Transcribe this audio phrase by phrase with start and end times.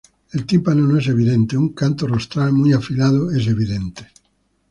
[0.33, 4.11] El tímpano no es evidente; un canto rostral muy afilado es evidente.